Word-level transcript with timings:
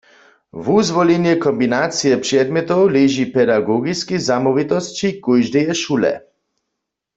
Wuzwolenje 0.63 1.33
kombinacije 1.45 2.15
předmjetow 2.25 2.81
leži 2.95 3.23
w 3.27 3.33
pedagogiskej 3.37 4.19
zamołwitosći 4.27 5.07
kóždeje 5.23 5.73
šule. 5.81 6.13